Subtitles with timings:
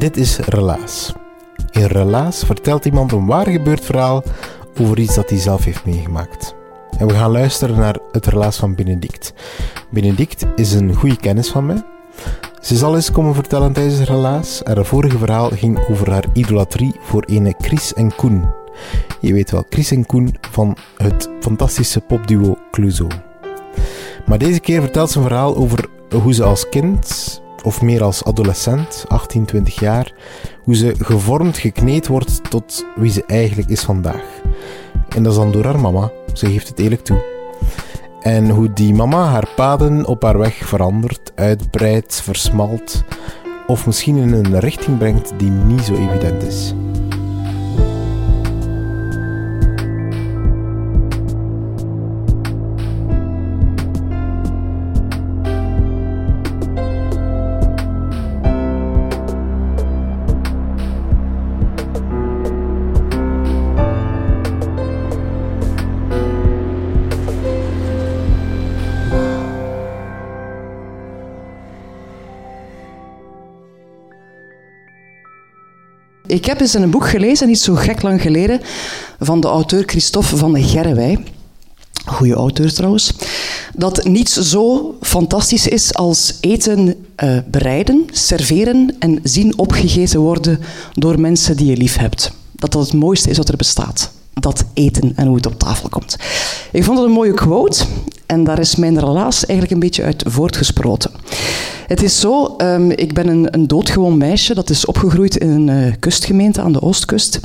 [0.00, 1.12] Dit is Relaas.
[1.70, 4.22] In Relaas vertelt iemand een waar gebeurd verhaal
[4.80, 6.54] over iets dat hij zelf heeft meegemaakt.
[6.98, 9.32] En we gaan luisteren naar het relaas van Benedict.
[9.90, 11.82] Benedict is een goede kennis van mij.
[12.60, 14.62] Ze zal eens komen vertellen tijdens het relaas.
[14.62, 18.44] En haar vorige verhaal ging over haar idolatrie voor ene Chris en Koen.
[19.20, 23.06] Je weet wel, Chris en Koen van het fantastische popduo Cluzo.
[24.26, 25.88] Maar deze keer vertelt ze een verhaal over
[26.22, 30.12] hoe ze als kind of meer als adolescent, 18, 20 jaar,
[30.62, 34.24] hoe ze gevormd, gekneed wordt tot wie ze eigenlijk is vandaag.
[35.16, 37.22] En dat is dan door haar mama, ze geeft het eerlijk toe.
[38.20, 43.04] En hoe die mama haar paden op haar weg verandert, uitbreidt, versmalt,
[43.66, 46.74] of misschien in een richting brengt die niet zo evident is.
[76.30, 78.60] Ik heb eens een boek gelezen, niet zo gek lang geleden,
[79.18, 81.18] van de auteur Christophe van de Gerwij.
[82.06, 83.12] Goeie auteur trouwens.
[83.74, 90.60] Dat niets zo fantastisch is als eten uh, bereiden, serveren en zien opgegeten worden
[90.92, 92.32] door mensen die je lief hebt.
[92.52, 94.10] Dat dat het mooiste is wat er bestaat.
[94.40, 96.16] Dat eten en hoe het op tafel komt.
[96.72, 97.84] Ik vond het een mooie quote
[98.26, 101.10] en daar is mijn relaas eigenlijk een beetje uit voortgesproten.
[101.86, 105.68] Het is zo, um, ik ben een, een, doodgewoon meisje dat is opgegroeid in een
[105.68, 107.40] uh, kustgemeente aan de oostkust.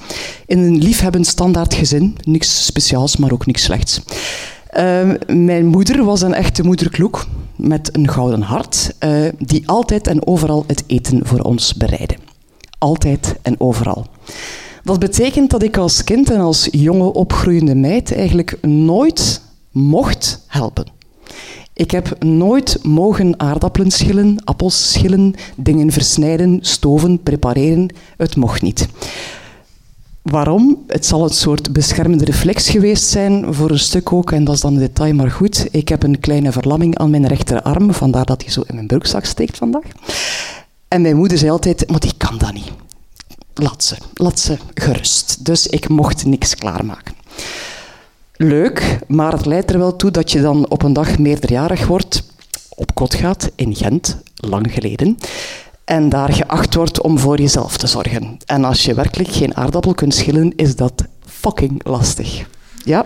[0.46, 2.18] In een liefhebbend standaard gezin.
[2.24, 4.02] Niks speciaals, maar ook niks slechts.
[4.78, 7.26] Um, mijn moeder was een echte moederkloek
[7.56, 12.16] met een gouden hart, uh, die altijd en overal het eten voor ons bereidde.
[12.78, 14.06] Altijd en overal.
[14.86, 19.42] Dat betekent dat ik als kind en als jonge opgroeiende meid eigenlijk nooit
[19.72, 20.86] mocht helpen.
[21.74, 27.94] Ik heb nooit mogen aardappelen schillen, appels schillen, dingen versnijden, stoven, prepareren.
[28.18, 28.88] Het mocht niet.
[30.22, 30.84] Waarom?
[30.88, 34.62] Het zal een soort beschermende reflex geweest zijn, voor een stuk ook, en dat is
[34.62, 35.68] dan een detail, maar goed.
[35.72, 39.26] Ik heb een kleine verlamming aan mijn rechterarm, vandaar dat hij zo in mijn broekzak
[39.26, 39.86] steekt vandaag.
[40.88, 42.85] En mijn moeder zei altijd, maar die kan dat niet.
[43.56, 45.46] Laat ze, laat ze gerust.
[45.46, 47.14] Dus ik mocht niks klaarmaken
[48.38, 52.24] leuk, maar het leidt er wel toe dat je dan op een dag meerderjarig wordt,
[52.70, 55.18] op kot gaat in Gent, lang geleden,
[55.84, 58.38] en daar geacht wordt om voor jezelf te zorgen.
[58.46, 62.46] En als je werkelijk geen aardappel kunt schillen, is dat fucking lastig.
[62.84, 63.06] Ja?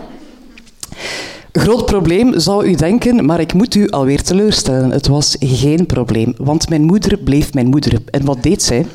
[1.52, 4.90] Groot probleem, zou u denken, maar ik moet u alweer teleurstellen.
[4.90, 7.98] Het was geen probleem, want mijn moeder bleef mijn moeder.
[8.10, 8.86] En wat deed zij?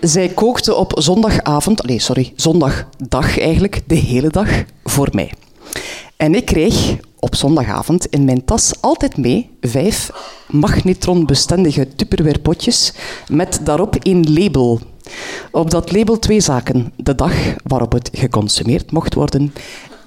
[0.00, 5.32] Zij kookte op zondagavond, nee, sorry, zondagdag eigenlijk, de hele dag voor mij.
[6.16, 10.10] En ik kreeg op zondagavond in mijn tas altijd mee vijf
[10.48, 12.92] magnetronbestendige Tupperware potjes
[13.28, 14.80] met daarop een label.
[15.50, 16.92] Op dat label twee zaken.
[16.96, 19.52] De dag waarop het geconsumeerd mocht worden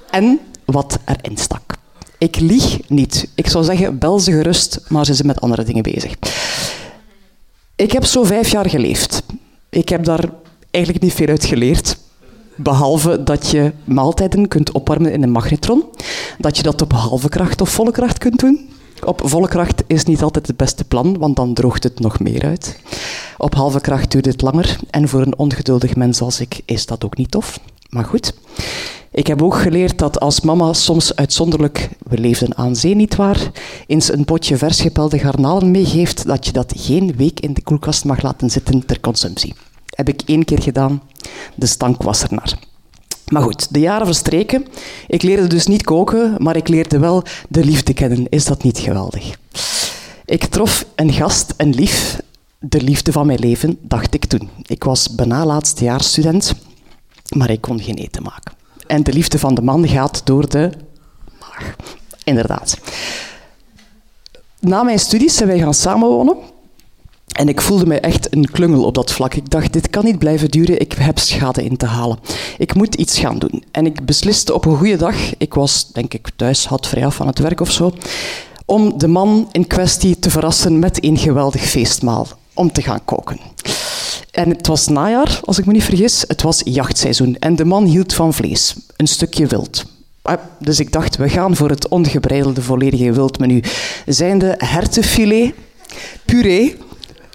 [0.10, 1.75] en wat erin stak.
[2.18, 3.30] Ik lieg niet.
[3.36, 6.16] Ik zou zeggen, bel ze gerust, maar ze zijn met andere dingen bezig.
[7.75, 9.24] Ik heb zo vijf jaar geleefd.
[9.74, 10.30] Ik heb daar
[10.72, 11.98] eigenlijk niet veel uit geleerd.
[12.56, 15.84] Behalve dat je maaltijden kunt opwarmen in een magnetron.
[16.38, 18.70] Dat je dat op halve kracht of volle kracht kunt doen.
[19.06, 22.44] Op volle kracht is niet altijd het beste plan, want dan droogt het nog meer
[22.46, 22.80] uit.
[23.38, 24.78] Op halve kracht duurt het langer.
[24.90, 27.60] En voor een ongeduldig mens als ik is dat ook niet tof.
[27.90, 28.34] Maar goed.
[29.13, 33.51] Ik heb ook geleerd dat als mama soms uitzonderlijk, we leefden aan zee niet waar,
[33.88, 38.06] eens een potje vers gepelde garnalen meegeeft, dat je dat geen week in de koelkast
[38.06, 39.54] mag laten zitten ter consumptie.
[39.86, 41.01] Heb ik één keer gedaan,
[41.56, 42.57] de stank was er naar.
[43.27, 44.65] Maar goed, de jaren verstreken.
[45.07, 48.30] Ik leerde dus niet koken, maar ik leerde wel de liefde kennen.
[48.30, 49.38] Is dat niet geweldig?
[50.25, 52.19] Ik trof een gast, een lief,
[52.60, 54.50] de liefde van mijn leven, dacht ik toen.
[54.62, 56.54] Ik was bijna laatstejaarsstudent,
[57.36, 58.62] maar ik kon geen eten maken.
[58.94, 60.69] En de liefde van de man gaat door de
[61.40, 61.75] maag.
[62.24, 62.78] Inderdaad.
[64.60, 66.36] Na mijn studies zijn wij gaan samenwonen.
[67.28, 69.34] En ik voelde me echt een klungel op dat vlak.
[69.34, 72.19] Ik dacht, dit kan niet blijven duren, ik heb schade in te halen.
[72.57, 73.63] Ik moet iets gaan doen.
[73.72, 77.16] En ik besliste op een goede dag, ik was denk ik thuis, had vrij af
[77.16, 77.94] van het werk of zo,
[78.66, 83.40] om de man in kwestie te verrassen met een geweldig feestmaal, om te gaan koken.
[84.32, 86.24] En het was najaar, als ik me niet vergis.
[86.28, 89.86] Het was jachtseizoen en de man hield van vlees, een stukje wild.
[90.22, 93.64] Ah, dus ik dacht, we gaan voor het ongebreidelde volledige wildmenu.
[94.06, 95.54] Zijn de hertenfilet,
[96.26, 96.78] puree,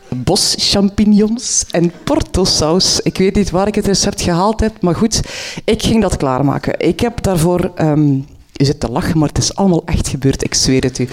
[0.09, 3.01] boschampignons en portosaus.
[3.01, 5.21] Ik weet niet waar ik het recept gehaald heb, maar goed,
[5.65, 6.79] ik ging dat klaarmaken.
[6.79, 7.73] Ik heb daarvoor...
[8.61, 11.09] U zit te lachen, maar het is allemaal echt gebeurd, ik zweer het u.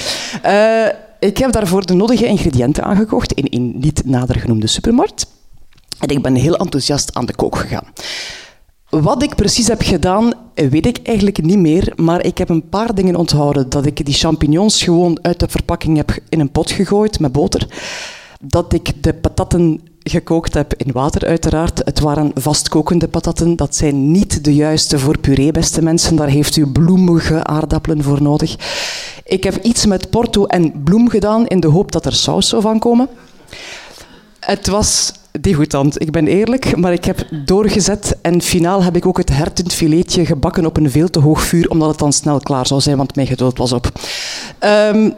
[0.45, 0.85] Uh,
[1.25, 5.27] ik heb daarvoor de nodige ingrediënten aangekocht in een niet nader genoemde supermarkt.
[5.99, 7.85] En ik ben heel enthousiast aan de kook gegaan.
[8.89, 12.95] Wat ik precies heb gedaan, weet ik eigenlijk niet meer, maar ik heb een paar
[12.95, 13.69] dingen onthouden.
[13.69, 17.67] Dat ik die champignons gewoon uit de verpakking heb in een pot gegooid met boter
[18.39, 21.81] dat ik de patatten gekookt heb in water, uiteraard.
[21.85, 23.55] Het waren vastkokende patatten.
[23.55, 26.15] Dat zijn niet de juiste voor puree, beste mensen.
[26.15, 28.55] Daar heeft u bloemige aardappelen voor nodig.
[29.23, 32.61] Ik heb iets met porto en bloem gedaan in de hoop dat er saus zou
[32.61, 33.07] van komen.
[34.39, 39.17] Het was degoutant, ik ben eerlijk, maar ik heb doorgezet en finaal heb ik ook
[39.17, 42.81] het hertenfiletje gebakken op een veel te hoog vuur, omdat het dan snel klaar zou
[42.81, 43.91] zijn, want mijn geduld was op.
[44.93, 45.13] Um,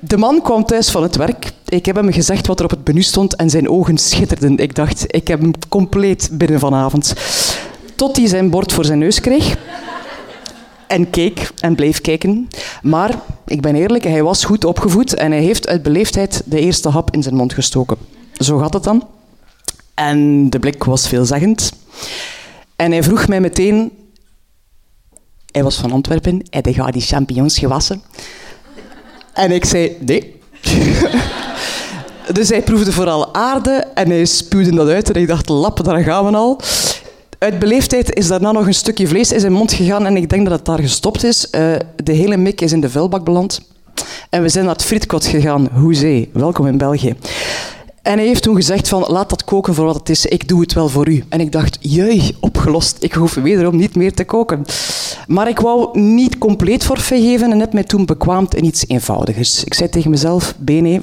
[0.00, 1.52] de man kwam thuis van het werk.
[1.68, 4.56] Ik heb hem gezegd wat er op het menu stond en zijn ogen schitterden.
[4.56, 7.14] Ik dacht, ik heb hem compleet binnen vanavond.
[7.94, 9.56] Tot hij zijn bord voor zijn neus kreeg.
[10.86, 12.48] En keek en bleef kijken.
[12.82, 13.14] Maar,
[13.46, 17.14] ik ben eerlijk, hij was goed opgevoed en hij heeft uit beleefdheid de eerste hap
[17.14, 17.96] in zijn mond gestoken.
[18.32, 19.06] Zo gaat het dan.
[19.94, 21.72] En de blik was veelzeggend.
[22.76, 23.92] En hij vroeg mij meteen...
[25.48, 26.42] Hij was van Antwerpen.
[26.50, 28.02] Hij had die champignons gewassen.
[29.38, 30.34] En ik zei, nee.
[32.32, 35.10] dus hij proefde vooral aarde en hij spuwde dat uit.
[35.10, 36.60] En ik dacht, lap, daar gaan we al.
[37.38, 40.48] Uit beleefdheid is daarna nog een stukje vlees in zijn mond gegaan en ik denk
[40.48, 41.48] dat het daar gestopt is.
[41.50, 41.74] Uh,
[42.04, 43.60] de hele mik is in de vuilbak beland.
[44.30, 45.68] En we zijn naar het frietkot gegaan.
[45.72, 47.16] Hoezee, welkom in België.
[48.08, 50.60] En hij heeft toen gezegd van, laat dat koken voor wat het is, ik doe
[50.60, 51.24] het wel voor u.
[51.28, 54.64] En ik dacht, jee, opgelost, ik hoef wederom niet meer te koken.
[55.26, 59.64] Maar ik wou niet compleet forfait geven en heb mij toen bekwaamd in iets eenvoudigers.
[59.64, 61.02] Ik zei tegen mezelf, Bene,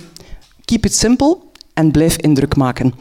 [0.63, 1.37] keep it simple
[1.73, 2.93] en blijf indruk maken.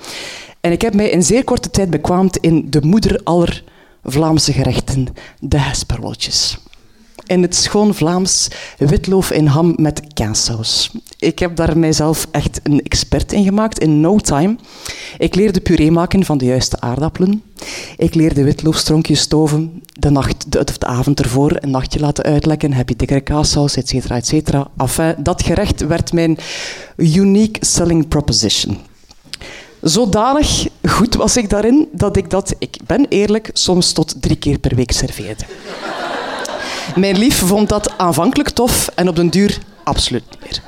[0.60, 3.64] En ik heb mij in zeer korte tijd bekwaamd in de moeder aller
[4.02, 5.06] Vlaamse gerechten,
[5.40, 6.58] de hesperwoltjes
[7.26, 8.48] in het schoon Vlaams
[8.78, 10.90] witloof in ham met kaassaus.
[11.18, 14.56] Ik heb daar mijzelf echt een expert in gemaakt in no time.
[15.18, 17.42] Ik leerde puree maken van de juiste aardappelen.
[17.96, 22.88] Ik leerde witloofstronkjes stoven de, nacht, de, de avond ervoor, een nachtje laten uitlekken, heb
[22.88, 24.70] je dikkere kaassaus, et cetera, et cetera.
[24.76, 26.38] Enfin, dat gerecht werd mijn
[26.96, 28.78] unique selling proposition.
[29.80, 34.58] Zodanig goed was ik daarin dat ik dat, ik ben eerlijk, soms tot drie keer
[34.58, 35.44] per week serveerde.
[36.96, 40.62] Mijn lief vond dat aanvankelijk tof en op den duur absoluut niet meer.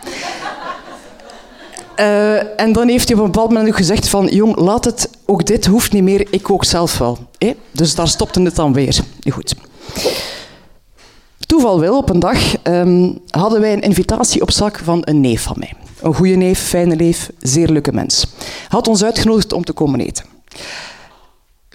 [2.00, 4.26] Uh, en dan heeft hij op een bepaald moment gezegd van...
[4.26, 7.18] Jong, laat het, ook dit hoeft niet meer, ik kook zelf wel.
[7.38, 7.54] Eh?
[7.72, 8.98] Dus daar stopte het dan weer.
[9.32, 9.54] Goed.
[11.46, 15.42] Toeval wil, op een dag um, hadden wij een invitatie op zak van een neef
[15.42, 15.72] van mij.
[16.00, 18.26] Een goede neef, fijne neef, zeer leuke mens.
[18.68, 20.24] Had ons uitgenodigd om te komen eten.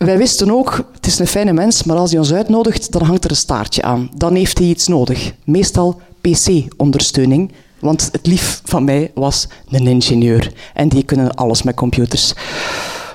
[0.06, 3.24] Wij wisten ook, het is een fijne mens, maar als hij ons uitnodigt, dan hangt
[3.24, 4.10] er een staartje aan.
[4.16, 5.34] Dan heeft hij iets nodig.
[5.44, 10.54] Meestal PC-ondersteuning, want het lief van mij was een ingenieur.
[10.74, 12.34] En die kunnen alles met computers.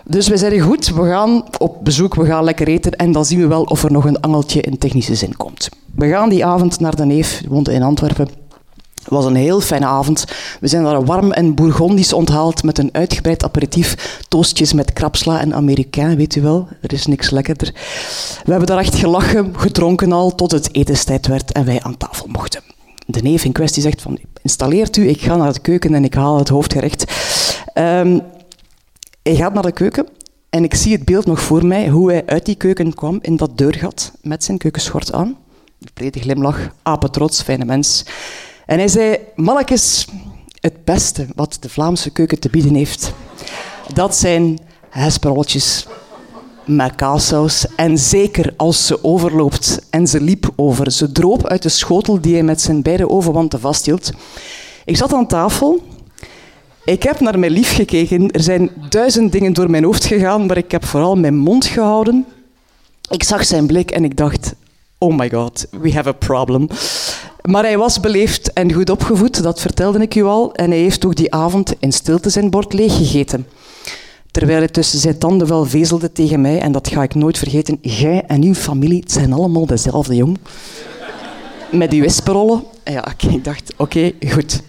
[0.04, 3.40] Dus wij zeiden, goed, we gaan op bezoek, we gaan lekker eten en dan zien
[3.40, 5.68] we wel of er nog een angeltje in technische zin komt.
[5.94, 8.45] We gaan die avond naar de neef, die woonde in Antwerpen.
[9.06, 10.24] Het was een heel fijne avond.
[10.60, 14.20] We zijn daar warm en bourgondisch onthaald met een uitgebreid aperitief.
[14.28, 16.68] Toastjes met krapsla en amerikaan, weet u wel.
[16.80, 17.72] Er is niks lekkerder.
[18.44, 22.26] We hebben daar echt gelachen, gedronken al, tot het etenstijd werd en wij aan tafel
[22.28, 22.62] mochten.
[23.06, 26.14] De neef in kwestie zegt van, installeert u, ik ga naar de keuken en ik
[26.14, 27.04] haal het hoofdgerecht.
[27.74, 28.22] Um,
[29.22, 30.06] hij gaat naar de keuken
[30.50, 33.36] En ik zie het beeld nog voor mij, hoe hij uit die keuken kwam in
[33.36, 35.36] dat deurgat met zijn keukenschort aan.
[35.78, 38.04] De brede glimlach, apetrots, fijne mens.
[38.66, 40.06] En hij zei, mannetjes,
[40.60, 43.12] het beste wat de Vlaamse keuken te bieden heeft,
[43.92, 44.58] dat zijn
[44.88, 45.86] hesperolletjes
[46.64, 47.66] met kaassaus.
[47.76, 49.86] En zeker als ze overloopt.
[49.90, 50.92] En ze liep over.
[50.92, 54.12] Ze droop uit de schotel die hij met zijn beide ovenwanten vasthield.
[54.84, 55.82] Ik zat aan tafel.
[56.84, 58.30] Ik heb naar mijn lief gekeken.
[58.30, 62.26] Er zijn duizend dingen door mijn hoofd gegaan, maar ik heb vooral mijn mond gehouden.
[63.10, 64.54] Ik zag zijn blik en ik dacht:
[64.98, 66.68] Oh my god, we have a problem.
[67.46, 70.54] Maar hij was beleefd en goed opgevoed, dat vertelde ik u al.
[70.54, 73.46] En hij heeft ook die avond in stilte zijn bord leeggegeten.
[74.30, 77.78] Terwijl hij tussen zijn tanden wel vezelde tegen mij, en dat ga ik nooit vergeten.
[77.80, 80.38] Jij en uw familie zijn allemaal dezelfde jong.
[81.70, 82.62] Met die wisperollen.
[82.84, 84.62] Ja, ik dacht, oké, goed.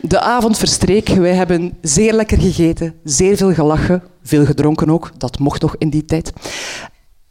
[0.00, 1.08] De avond verstreek.
[1.08, 5.10] Wij hebben zeer lekker gegeten, zeer veel gelachen, veel gedronken ook.
[5.18, 6.32] Dat mocht toch in die tijd.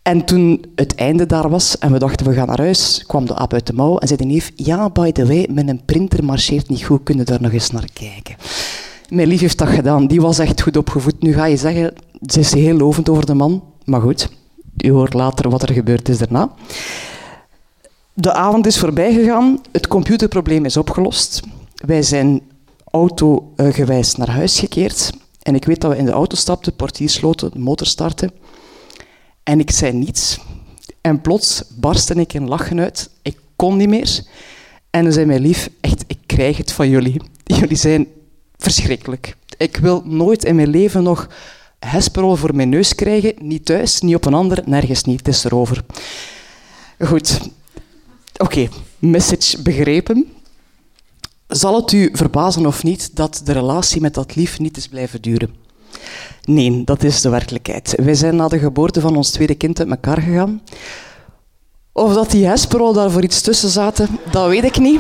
[0.06, 3.36] En toen het einde daar was en we dachten we gaan naar huis, kwam de
[3.36, 6.70] aap uit de mouw en zei de neef, ja, by the way, mijn printer marcheert
[6.70, 8.36] niet goed, kunnen daar nog eens naar kijken.
[9.10, 11.22] Mijn lief heeft dat gedaan, die was echt goed opgevoed.
[11.22, 11.94] Nu ga je zeggen,
[12.26, 14.30] ze is heel lovend over de man, maar goed,
[14.78, 16.52] u hoort later wat er gebeurd is daarna.
[18.14, 21.42] De avond is voorbij gegaan, het computerprobleem is opgelost.
[21.76, 22.42] Wij zijn
[22.92, 25.10] autogewijs naar huis gekeerd.
[25.42, 28.32] En ik weet dat we in de auto stapten, portier sloten, de motor starten.
[29.46, 30.40] En ik zei niets.
[31.02, 33.10] En plots barstte ik in lachen uit.
[33.22, 34.24] Ik kon niet meer.
[34.90, 37.22] En dan zei mijn lief, echt, ik krijg het van jullie.
[37.60, 38.08] Jullie zijn
[38.58, 39.36] verschrikkelijk.
[39.58, 41.28] Ik wil nooit in mijn leven nog
[41.80, 43.34] hesperol voor mijn neus krijgen.
[43.40, 45.18] Niet thuis, niet op een ander, nergens niet.
[45.18, 45.84] Het is erover.
[47.00, 47.40] Goed.
[48.38, 48.68] Oké,
[49.00, 50.34] message begrepen.
[51.48, 55.22] Zal het u verbazen of niet dat de relatie met dat lief niet is blijven
[55.22, 55.65] duren?
[56.44, 57.94] Nee, dat is de werkelijkheid.
[58.04, 60.62] Wij zijn na de geboorte van ons tweede kind uit elkaar gegaan.
[61.92, 65.00] Of dat die Hesperol daar voor iets tussen zaten, dat weet ik niet.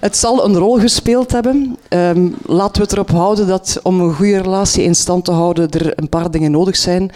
[0.00, 1.76] Het zal een rol gespeeld hebben.
[1.88, 5.70] Um, laten we het erop houden dat om een goede relatie in stand te houden
[5.70, 7.10] er een paar dingen nodig zijn.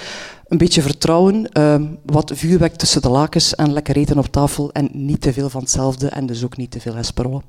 [0.48, 4.88] Een beetje vertrouwen, uh, wat vuurwerk tussen de lakens en lekker eten op tafel en
[4.92, 7.42] niet te veel van hetzelfde en dus ook niet te veel Hesperol.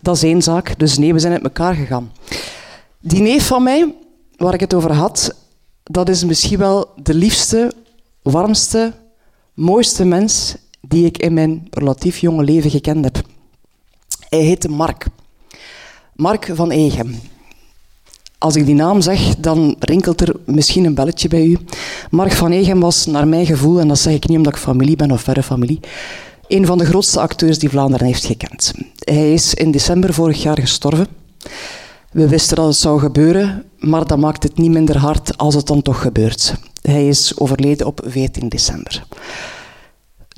[0.00, 2.12] Dat is één zaak, dus nee, we zijn uit elkaar gegaan.
[3.00, 3.94] Die neef van mij,
[4.38, 5.34] waar ik het over had,
[5.82, 7.72] dat is misschien wel de liefste,
[8.22, 8.92] warmste,
[9.54, 13.22] mooiste mens die ik in mijn relatief jonge leven gekend heb.
[14.28, 15.06] Hij heette Mark.
[16.14, 17.20] Mark van Egem.
[18.38, 21.58] Als ik die naam zeg, dan rinkelt er misschien een belletje bij u.
[22.10, 24.96] Mark van Egem was, naar mijn gevoel, en dat zeg ik niet omdat ik familie
[24.96, 25.80] ben of verre familie,
[26.48, 28.72] een van de grootste acteurs die Vlaanderen heeft gekend.
[28.98, 31.06] Hij is in december vorig jaar gestorven.
[32.12, 35.66] We wisten dat het zou gebeuren, maar dat maakt het niet minder hard als het
[35.66, 36.54] dan toch gebeurt.
[36.82, 39.06] Hij is overleden op 14 december.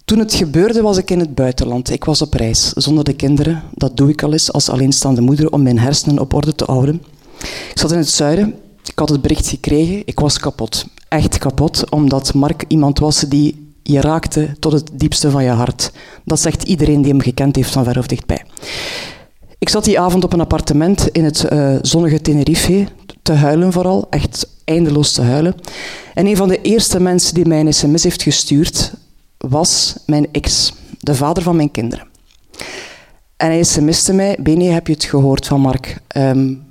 [0.05, 1.91] Toen het gebeurde was ik in het buitenland.
[1.91, 3.63] Ik was op reis, zonder de kinderen.
[3.75, 7.03] Dat doe ik al eens als alleenstaande moeder om mijn hersenen op orde te houden.
[7.41, 8.55] Ik zat in het zuiden.
[8.85, 10.03] Ik had het bericht gekregen.
[10.05, 10.87] Ik was kapot.
[11.09, 15.93] Echt kapot, omdat Mark iemand was die je raakte tot het diepste van je hart.
[16.25, 18.45] Dat zegt iedereen die hem gekend heeft van ver of dichtbij.
[19.61, 22.87] Ik zat die avond op een appartement in het uh, zonnige Tenerife,
[23.23, 25.55] te huilen vooral, echt eindeloos te huilen.
[26.15, 28.93] En een van de eerste mensen die mij een sms heeft gestuurd,
[29.39, 32.07] was mijn ex, de vader van mijn kinderen.
[33.37, 36.01] En hij sms'te mij, Bene, heb je het gehoord van Mark?
[36.17, 36.63] Um,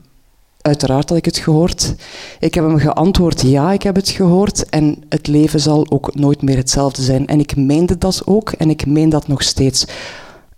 [0.61, 1.95] uiteraard had ik het gehoord.
[2.39, 4.69] Ik heb hem geantwoord, ja, ik heb het gehoord.
[4.69, 7.27] En het leven zal ook nooit meer hetzelfde zijn.
[7.27, 9.85] En ik meende dat ook en ik meen dat nog steeds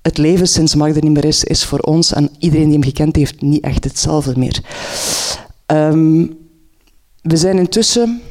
[0.02, 2.84] het leven sinds Mark er niet meer is, is voor ons en iedereen die hem
[2.84, 4.62] gekend heeft niet echt hetzelfde meer.
[5.66, 6.38] Um,
[7.22, 8.22] we zijn intussen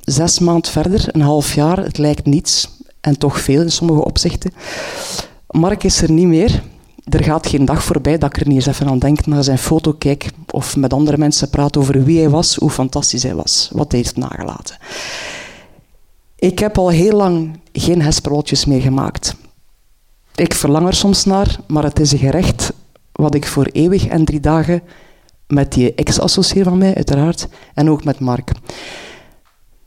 [0.00, 1.78] zes maanden verder, een half jaar.
[1.78, 2.68] Het lijkt niets
[3.00, 4.52] en toch veel in sommige opzichten.
[5.50, 6.62] Mark is er niet meer.
[7.04, 9.58] Er gaat geen dag voorbij dat ik er niet eens even aan denk, naar zijn
[9.58, 13.70] foto kijk of met andere mensen praat over wie hij was, hoe fantastisch hij was,
[13.72, 14.76] wat hij heeft nagelaten.
[16.36, 19.34] Ik heb al heel lang geen hesperoltjes meer gemaakt.
[20.40, 22.72] Ik verlang er soms naar, maar het is een gerecht
[23.12, 24.82] wat ik voor eeuwig en drie dagen
[25.46, 28.52] met die ex-associeer van mij, uiteraard, en ook met Mark.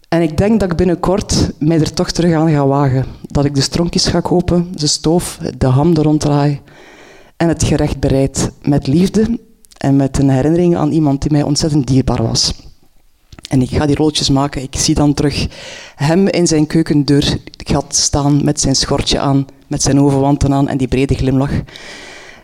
[0.08, 3.06] En ik denk dat ik binnenkort mij er toch terug aan ga wagen.
[3.22, 6.62] Dat ik de stronkjes ga kopen, de stoof, de ham er ronddraai
[7.38, 9.40] en het gerecht bereid met liefde
[9.78, 12.54] en met een herinnering aan iemand die mij ontzettend dierbaar was.
[13.54, 14.62] En ik ga die rolletjes maken.
[14.62, 15.48] Ik zie dan terug
[15.96, 20.78] hem in zijn keukendeur gat staan met zijn schortje aan, met zijn overwanten aan en
[20.78, 21.52] die brede glimlach.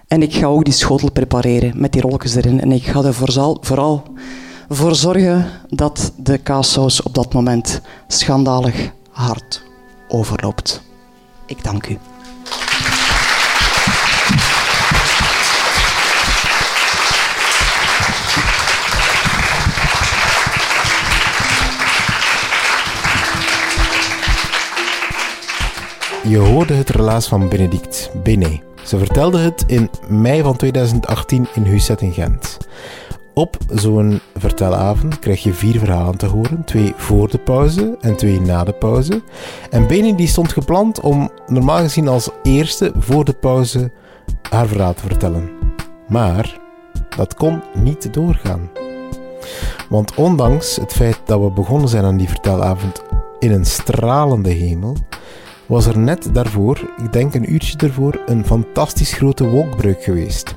[0.07, 2.61] En ik ga ook die schotel prepareren met die rolletjes erin.
[2.61, 4.03] En ik ga er vooral, vooral
[4.69, 9.63] voor zorgen dat de kaassaus op dat moment schandalig hard
[10.07, 10.81] overloopt.
[11.45, 11.97] Ik dank u.
[26.23, 28.59] Je hoorde het relaas van Benedict, Bene.
[28.85, 32.57] Ze vertelde het in mei van 2018 in Huset in Gent.
[33.33, 36.63] Op zo'n vertelavond krijg je vier verhalen te horen.
[36.65, 39.21] Twee voor de pauze en twee na de pauze.
[39.69, 43.91] En Bene die stond gepland om normaal gezien als eerste voor de pauze
[44.49, 45.49] haar verhaal te vertellen.
[46.07, 46.59] Maar
[47.15, 48.69] dat kon niet doorgaan.
[49.89, 53.01] Want ondanks het feit dat we begonnen zijn aan die vertelavond
[53.39, 54.95] in een stralende hemel,
[55.69, 60.55] was er net daarvoor, ik denk een uurtje ervoor, een fantastisch grote wolkbreuk geweest.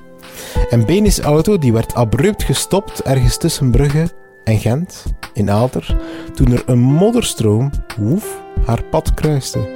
[0.71, 4.09] En Benis auto die werd abrupt gestopt ergens tussen Brugge
[4.45, 5.05] en Gent,
[5.35, 6.01] in Aalter,
[6.35, 9.69] toen er een modderstroom, woef, haar pad kruiste.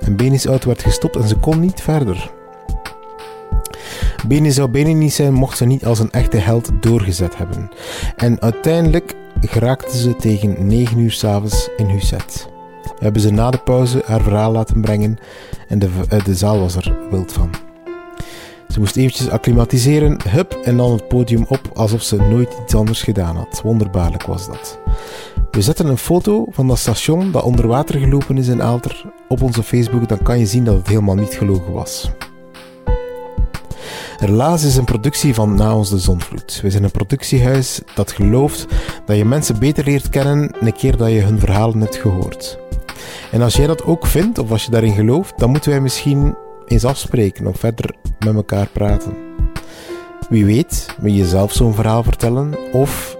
[0.00, 2.30] En Benis auto werd gestopt en ze kon niet verder.
[4.26, 7.70] Beni zou Beni niet zijn mocht ze niet als een echte held doorgezet hebben.
[8.16, 12.52] En uiteindelijk geraakte ze tegen 9 uur s'avonds in Husset.
[12.98, 15.18] Hebben ze na de pauze haar verhaal laten brengen
[15.68, 17.50] en de, eh, de zaal was er wild van.
[18.68, 23.02] Ze moest eventjes acclimatiseren, hup, en dan het podium op alsof ze nooit iets anders
[23.02, 23.60] gedaan had.
[23.64, 24.78] Wonderbaarlijk was dat.
[25.50, 29.42] We zetten een foto van dat station dat onder water gelopen is in Aalter op
[29.42, 32.10] onze Facebook, dan kan je zien dat het helemaal niet gelogen was.
[34.18, 36.60] Relaas is een productie van Na ons de Zonvloed.
[36.62, 38.66] We zijn een productiehuis dat gelooft
[39.06, 42.58] dat je mensen beter leert kennen een keer dat je hun verhalen hebt gehoord.
[43.34, 46.36] En als jij dat ook vindt, of als je daarin gelooft, dan moeten wij misschien
[46.66, 49.16] eens afspreken of verder met elkaar praten.
[50.28, 52.54] Wie weet, wil je zelf zo'n verhaal vertellen?
[52.72, 53.16] Of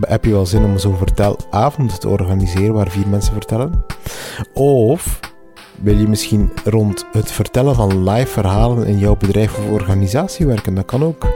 [0.00, 3.84] heb je wel zin om zo'n vertelavond te organiseren waar vier mensen vertellen?
[4.54, 5.20] Of
[5.80, 10.74] wil je misschien rond het vertellen van live verhalen in jouw bedrijf of organisatie werken?
[10.74, 11.26] Dat kan ook.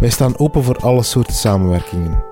[0.00, 2.22] Wij staan open voor alle soorten samenwerkingen.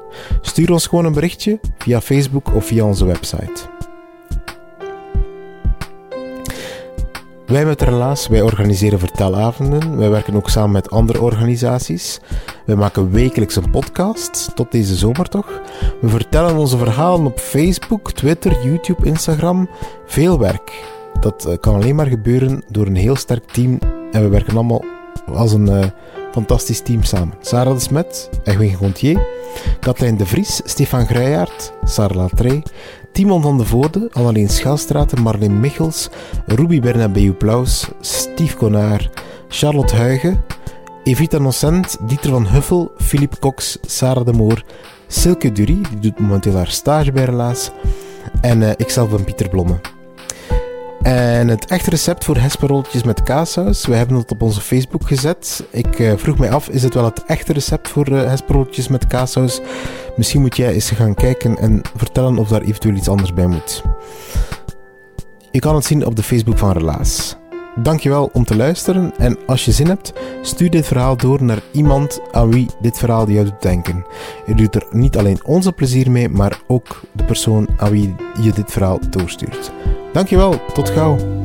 [0.41, 3.78] Stuur ons gewoon een berichtje via Facebook of via onze website.
[7.48, 9.98] Wij met Relaas, wij organiseren vertelavonden.
[9.98, 12.20] Wij werken ook samen met andere organisaties.
[12.66, 15.61] Wij maken wekelijks een podcast, tot deze zomer toch.
[16.00, 19.68] We vertellen onze verhalen op Facebook, Twitter, YouTube, Instagram.
[20.06, 20.84] Veel werk.
[21.20, 23.78] Dat eh, kan alleen maar gebeuren door een heel sterk team.
[24.12, 24.84] En we werken allemaal
[25.26, 25.84] als een uh,
[26.32, 27.34] fantastisch team samen.
[27.40, 29.26] Sarah de Smet, Edwin Gontier,
[29.81, 32.62] Katlijn de Vries, Stefan Gruijaert, Sarah Latrey,
[33.12, 36.09] Timon van de Voorde, Annelien Schelstraten, Marleen Michels,
[36.47, 39.11] Ruby Bernabeu Plaus, Steve Konaar,
[39.49, 40.45] Charlotte Huigen,
[41.05, 44.64] Evita Nocent, Dieter van Huffel, Philippe Cox, Sarah de Moor,
[45.07, 47.71] Silke Dury, die doet momenteel haar stage bij Relaas,
[48.41, 49.97] en uh, ikzelf ben Pieter Blomme.
[51.09, 55.64] En het echte recept voor hesperolletjes met kaassaus, we hebben het op onze Facebook gezet.
[55.71, 58.33] Ik uh, vroeg mij af, is het wel het echte recept voor uh,
[58.88, 59.61] met kaassaus?
[60.16, 63.83] Misschien moet jij eens gaan kijken en vertellen of daar eventueel iets anders bij moet.
[65.51, 67.37] Je kan het zien op de Facebook van Relaas.
[67.83, 72.21] Dankjewel om te luisteren en als je zin hebt, stuur dit verhaal door naar iemand
[72.33, 74.07] aan wie dit verhaal jou doet denken.
[74.47, 78.53] Je doet er niet alleen onze plezier mee, maar ook de persoon aan wie je
[78.53, 79.73] dit verhaal doorstuurt.
[80.12, 81.38] Dankjewel, tot gauw.